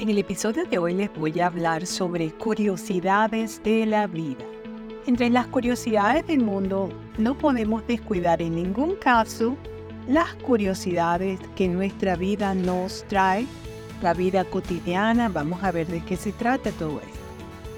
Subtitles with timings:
[0.00, 4.44] En el episodio de hoy les voy a hablar sobre curiosidades de la vida.
[5.06, 9.56] Entre las curiosidades del mundo no podemos descuidar en ningún caso
[10.08, 13.46] las curiosidades que nuestra vida nos trae,
[14.02, 17.18] la vida cotidiana, vamos a ver de qué se trata todo esto.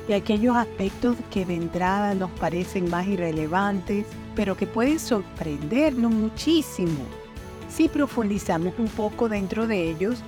[0.09, 7.05] Y aquellos aspectos que de entrada nos parecen más irrelevantes, pero que pueden sorprendernos muchísimo
[7.69, 10.25] si profundizamos un poco dentro de ellos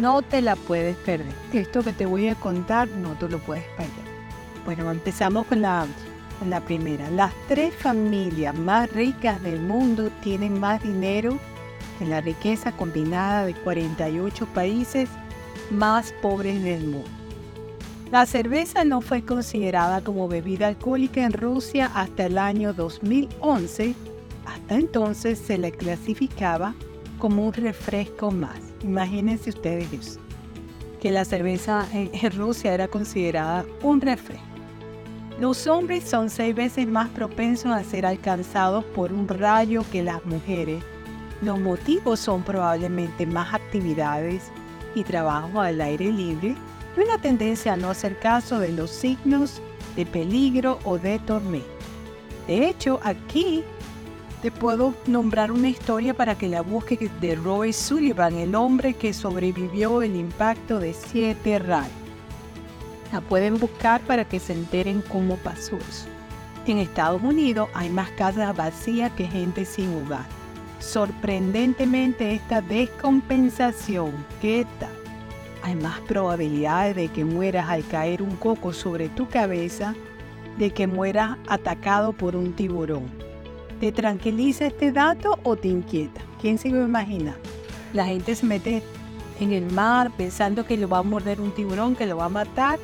[0.00, 1.32] no te la puedes perder.
[1.52, 4.10] Esto que te voy a contar no te lo puedes perder.
[4.64, 5.86] Bueno, empezamos con la,
[6.48, 7.10] la primera.
[7.10, 11.38] Las tres familias más ricas del mundo tienen más dinero
[11.98, 15.08] que la riqueza combinada de 48 países
[15.70, 17.08] más pobres del mundo.
[18.10, 23.94] La cerveza no fue considerada como bebida alcohólica en Rusia hasta el año 2011.
[24.46, 26.74] Hasta entonces se la clasificaba
[27.20, 28.58] como un refresco más.
[28.82, 30.18] Imagínense ustedes
[31.00, 34.44] que la cerveza en, Rusia era considerada un refresco.
[35.38, 40.24] Los hombres son seis veces más propensos a ser alcanzados por un rayo que las
[40.26, 40.82] mujeres.
[41.40, 44.50] Los motivos son probablemente más actividades
[44.94, 46.56] y trabajo al aire libre
[46.96, 49.62] y una tendencia a no hacer caso de los signos
[49.96, 51.66] de peligro o de tormenta.
[52.46, 53.64] De hecho, aquí
[54.42, 59.12] te puedo nombrar una historia para que la busques de Roy Sullivan, el hombre que
[59.12, 61.92] sobrevivió el impacto de siete rayos.
[63.12, 66.06] La pueden buscar para que se enteren cómo pasó eso.
[66.66, 70.24] En Estados Unidos hay más casas vacías que gente sin hogar.
[70.78, 74.90] Sorprendentemente esta descompensación, ¿qué tal?
[75.62, 79.94] Hay más probabilidades de que mueras al caer un coco sobre tu cabeza
[80.56, 83.29] de que mueras atacado por un tiburón.
[83.80, 86.20] ¿Te tranquiliza este dato o te inquieta?
[86.38, 87.34] ¿Quién se lo imagina?
[87.94, 88.82] La gente se mete
[89.40, 92.28] en el mar pensando que lo va a morder un tiburón, que lo va a
[92.28, 92.78] matar.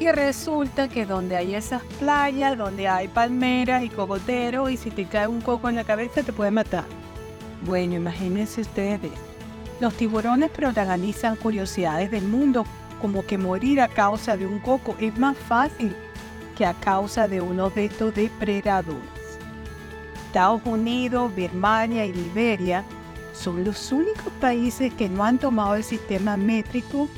[0.00, 5.04] Y resulta que donde hay esas playas, donde hay palmeras y cocoteros, y si te
[5.04, 6.84] cae un coco en la cabeza te puede matar.
[7.64, 9.12] Bueno, imagínense ustedes.
[9.78, 12.66] Los tiburones protagonizan curiosidades del mundo,
[13.00, 15.94] como que morir a causa de un coco es más fácil
[16.58, 19.15] que a causa de uno de estos depredadores.
[20.36, 22.84] Estados Unidos, Birmania y Liberia
[23.32, 27.08] son los únicos países que no han tomado el sistema métrico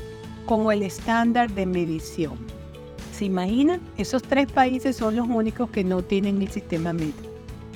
[0.45, 2.37] como el estándar de medición.
[3.11, 3.81] ¿Se imaginan?
[3.97, 7.29] Esos tres países son los únicos que no tienen el sistema métrico.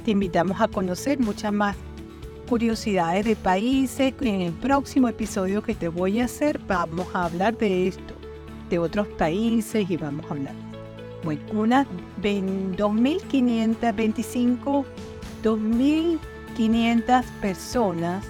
[0.05, 1.75] Te invitamos a conocer muchas más
[2.47, 4.13] curiosidades de países.
[4.21, 8.13] En el próximo episodio que te voy a hacer vamos a hablar de esto,
[8.69, 10.55] de otros países y vamos a hablar.
[11.25, 11.85] Bueno, unas
[12.21, 14.85] 2.525
[15.43, 18.25] 2.500 personas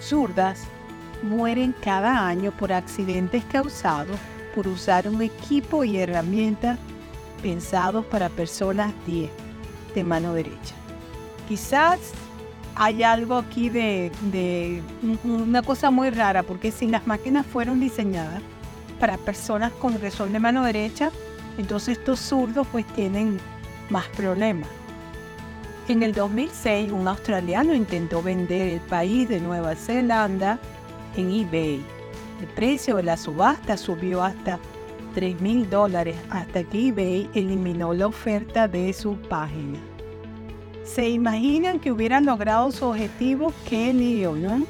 [0.00, 0.64] zurdas
[1.22, 4.18] mueren cada año por accidentes causados
[4.54, 6.78] por usar un equipo y herramientas
[7.42, 9.30] pensados para personas 10
[9.94, 10.74] de mano derecha.
[11.48, 12.00] Quizás
[12.74, 14.82] hay algo aquí de,
[15.24, 18.42] una cosa muy rara, porque si las máquinas fueron diseñadas
[18.98, 21.10] para personas con resol de mano derecha,
[21.58, 23.38] entonces estos zurdos pues tienen
[23.90, 24.68] más problemas.
[25.86, 30.58] En el 2006, un australiano intentó vender el país de Nueva Zelanda
[31.14, 31.84] en eBay.
[32.40, 34.58] El precio de la subasta subió hasta
[35.14, 39.78] 3 mil dólares hasta que eBay eliminó la oferta de su página.
[40.84, 43.52] ¿Se imaginan que hubieran logrado su objetivo?
[43.68, 44.64] ¿Qué lío, no?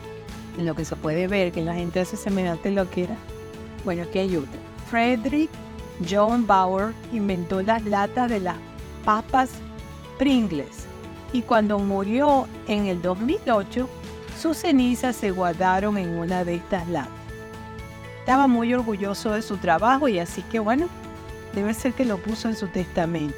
[0.59, 3.17] En lo que se puede ver que la gente hace semejante lo que era.
[3.85, 4.59] Bueno, aquí hay otro.
[4.91, 5.51] Frederick
[6.11, 8.57] John Bauer inventó las latas de las
[9.05, 9.51] papas
[10.19, 10.89] Pringles
[11.35, 13.89] y cuando murió en el 2008,
[14.41, 17.11] sus cenizas se guardaron en una de estas latas.
[18.21, 20.87] Estaba muy orgulloso de su trabajo y así que bueno,
[21.53, 23.37] debe ser que lo puso en su testamento,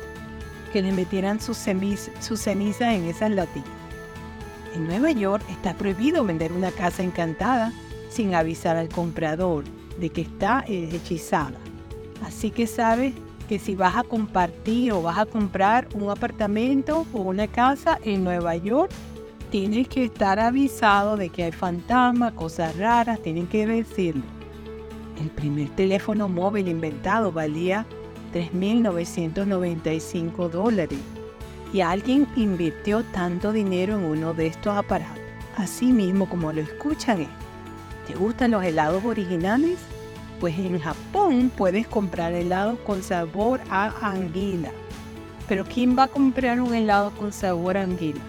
[0.75, 3.73] que le metieran sus, cenizas en esas latitas.
[4.75, 7.73] En Nueva York está prohibido vender una casa encantada
[8.11, 9.65] sin avisar al comprador
[9.98, 11.57] de que está hechizada.
[12.22, 13.15] Así que sabes
[13.47, 18.25] que si vas a compartir o vas a comprar un apartamento o una casa en
[18.25, 18.91] Nueva York,
[19.51, 24.22] tienes que estar avisado de que hay fantasmas, cosas raras, tienen que decirlo.
[25.21, 27.87] El primer teléfono móvil inventado valía
[28.34, 30.98] 3.995 dólares
[31.72, 35.22] y alguien invirtió tanto dinero en uno de estos aparatos.
[35.57, 37.27] Así mismo como lo escuchan.
[38.07, 39.78] ¿te gustan los helados originales?
[40.41, 44.71] Pues en Japón puedes comprar helado con sabor a anguila.
[45.48, 48.21] Pero ¿quién va a comprar un helado con sabor a anguila?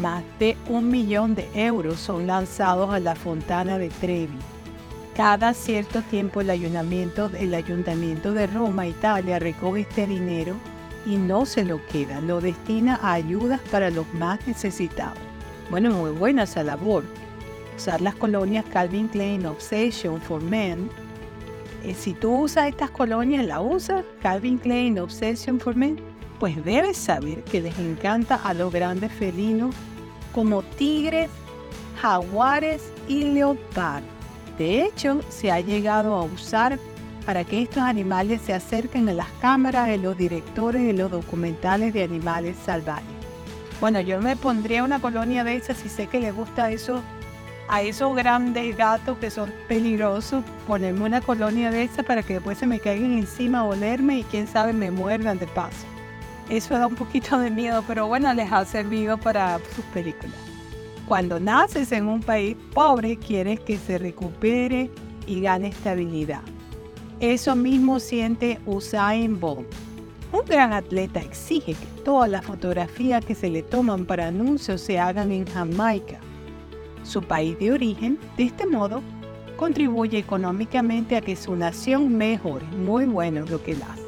[0.00, 4.38] Más de un millón de euros son lanzados a la fontana de Trevi.
[5.16, 10.54] Cada cierto tiempo el ayuntamiento, el ayuntamiento de Roma, Italia, recoge este dinero
[11.06, 15.18] y no se lo queda, lo destina a ayudas para los más necesitados.
[15.70, 17.04] Bueno, muy buena esa labor.
[17.76, 20.90] Usar las colonias Calvin Klein Obsession for Men.
[21.84, 25.98] Eh, si tú usas estas colonias, la usas, Calvin Klein Obsession for Men,
[26.38, 29.74] pues debes saber que les encanta a los grandes felinos
[30.34, 31.30] como tigres,
[32.00, 34.08] jaguares y leopardos.
[34.58, 36.78] De hecho, se ha llegado a usar
[37.24, 41.92] para que estos animales se acerquen a las cámaras de los directores de los documentales
[41.92, 43.04] de animales salvajes.
[43.80, 47.02] Bueno, yo me pondría una colonia de esas si sé que le gusta eso
[47.68, 52.58] a esos grandes gatos que son peligrosos, ponerme una colonia de esas para que después
[52.58, 55.86] se me caigan encima olerme y quién sabe me muerdan de paso.
[56.48, 60.36] Eso da un poquito de miedo, pero bueno, les ha servido para sus películas.
[61.08, 64.90] Cuando naces en un país pobre, quieres que se recupere
[65.26, 66.42] y gane estabilidad.
[67.20, 69.66] Eso mismo siente Usain Bolt.
[70.32, 74.98] Un gran atleta exige que todas las fotografías que se le toman para anuncios se
[74.98, 76.18] hagan en Jamaica,
[77.06, 78.18] su país de origen.
[78.36, 79.02] De este modo,
[79.56, 82.66] contribuye económicamente a que su nación mejore.
[82.66, 84.02] Muy bueno lo que hace.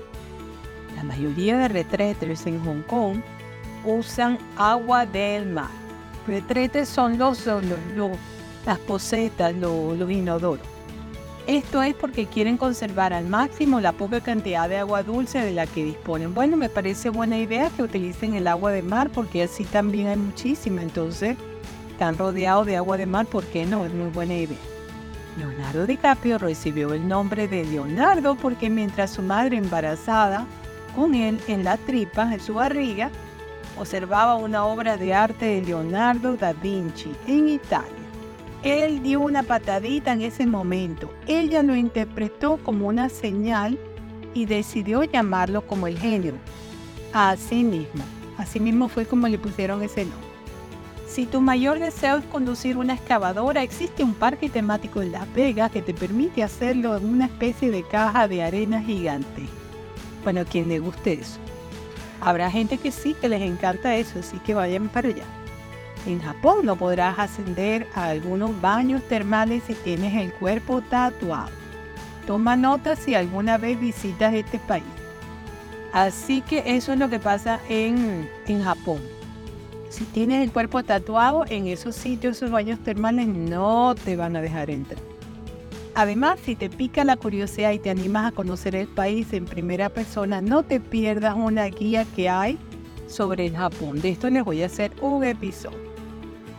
[0.97, 3.21] La mayoría de retretes en Hong Kong
[3.85, 5.89] usan agua del mar
[6.29, 7.45] retretes son los,
[8.67, 10.65] las posetas, los, inodoros.
[11.47, 15.67] Esto es porque quieren conservar al máximo la poca cantidad de agua dulce de la
[15.67, 16.35] que disponen.
[16.35, 20.19] Bueno, me parece buena idea que utilicen el agua de mar porque así también hay
[20.19, 20.83] muchísima.
[20.83, 21.39] Entonces,
[21.99, 23.85] están rodeados de agua de mar, ¿por qué no?
[23.85, 24.57] Es muy buena idea.
[25.37, 30.47] Leonardo DiCaprio recibió el nombre de Leonardo porque mientras su madre embarazada
[30.95, 33.11] con él en la tripa, en su barriga,
[33.77, 37.91] observaba una obra de arte de Leonardo da Vinci en Italia.
[38.63, 41.11] Él dio una patadita en ese momento.
[41.27, 43.77] Ella lo interpretó como una señal
[44.35, 46.35] y decidió llamarlo como el genio.
[47.13, 48.05] Así mismo.
[48.37, 50.28] Así mismo fue como le pusieron ese nombre.
[51.09, 55.71] Si tu mayor deseo es conducir una excavadora, existe un parque temático en Las Vegas
[55.73, 59.43] que te permite hacerlo en una especie de caja de arena gigante.
[60.23, 61.39] Bueno, quien le guste eso.
[62.21, 65.25] Habrá gente que sí, que les encanta eso, así que vayan para allá.
[66.07, 71.51] En Japón no podrás ascender a algunos baños termales si tienes el cuerpo tatuado.
[72.27, 74.85] Toma nota si alguna vez visitas este país.
[75.93, 79.18] Así que eso es lo que pasa en, en Japón.
[79.89, 84.43] Si tienes el cuerpo tatuado, en esos sitios, esos baños termales no te van a
[84.43, 85.01] dejar entrar.
[85.95, 89.89] Además, si te pica la curiosidad y te animas a conocer el país en primera
[89.89, 92.59] persona, no te pierdas una guía que hay
[93.09, 94.01] sobre el Japón.
[94.01, 95.89] De esto les voy a hacer un episodio.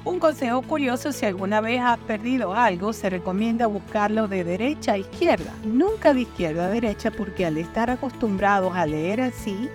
[0.04, 4.98] Un consejo curioso, si alguna vez has perdido algo, se recomienda buscarlo de derecha a
[4.98, 9.70] izquierda, nunca de izquierda a derecha, porque al estar acostumbrados a leer así,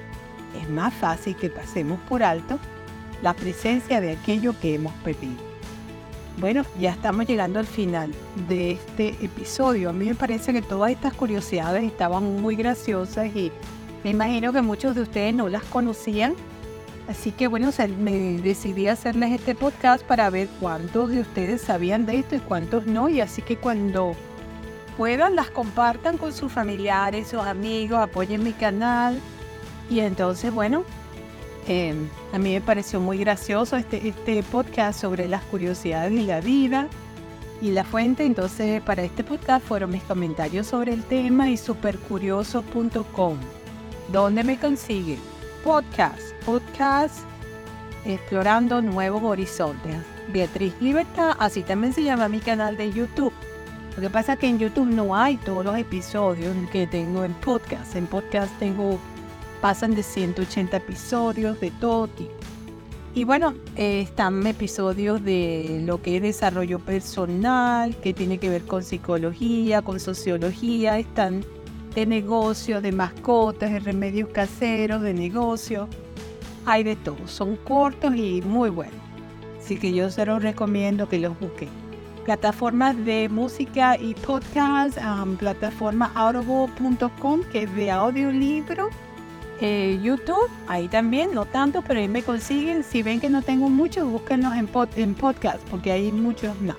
[0.60, 2.58] es más fácil que pasemos por alto
[3.22, 5.54] la presencia de aquello que hemos perdido.
[6.38, 8.12] Bueno, ya estamos llegando al final
[8.48, 9.90] de este episodio.
[9.90, 13.52] A mí me parece que todas estas curiosidades estaban muy graciosas y
[14.02, 16.34] me imagino que muchos de ustedes no las conocían.
[17.08, 22.18] Así que bueno, me decidí hacerles este podcast para ver cuántos de ustedes sabían de
[22.18, 23.08] esto y cuántos no.
[23.08, 24.16] Y así que cuando
[24.96, 29.20] puedan las compartan con sus familiares, sus amigos, apoyen mi canal.
[29.88, 30.84] Y entonces, bueno,
[31.66, 36.40] Em, a mí me pareció muy gracioso este, este podcast sobre las curiosidades de la
[36.40, 36.88] vida
[37.62, 38.24] y la fuente.
[38.24, 43.38] Entonces, para este podcast fueron mis comentarios sobre el tema y supercurioso.com.
[44.12, 45.18] ¿Dónde me consiguen?
[45.62, 47.20] Podcast, podcast
[48.04, 49.96] explorando nuevos horizontes.
[50.28, 53.32] Beatriz Libertad, así también se llama mi canal de YouTube.
[53.96, 57.32] Lo que pasa es que en YouTube no hay todos los episodios que tengo en
[57.34, 57.94] podcast.
[57.94, 58.98] En podcast tengo
[59.64, 62.34] pasan de 180 episodios de todo tipo.
[63.14, 68.82] Y bueno, están episodios de lo que es desarrollo personal, que tiene que ver con
[68.82, 71.46] psicología, con sociología, están
[71.94, 75.88] de negocios, de mascotas, de remedios caseros, de negocios.
[76.66, 79.00] Hay de todo, son cortos y muy buenos.
[79.58, 81.70] Así que yo se los recomiendo que los busquen.
[82.26, 84.98] Plataformas de música y podcast,
[85.38, 88.90] plataforma audible.com, que es de audiolibro
[89.60, 92.82] eh, YouTube, ahí también, no tanto, pero ahí me consiguen.
[92.84, 96.76] Si ven que no tengo muchos, búsquenlos en, en podcast, porque hay muchos más.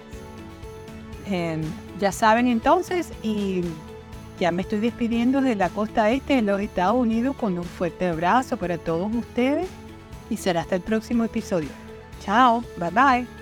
[1.27, 1.62] Em,
[2.00, 3.62] ya saben entonces, y
[4.39, 8.08] ya me estoy despidiendo de la costa este de los Estados Unidos con un fuerte
[8.08, 9.67] abrazo para todos ustedes
[10.29, 11.70] y será hasta el próximo episodio.
[12.24, 13.35] Chao, bye bye.